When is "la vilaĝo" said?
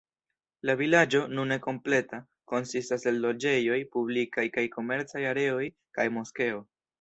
0.67-1.19